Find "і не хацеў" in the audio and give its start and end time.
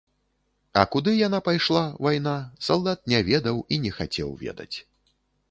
3.75-4.35